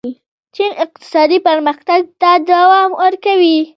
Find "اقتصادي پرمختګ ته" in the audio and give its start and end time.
0.83-2.31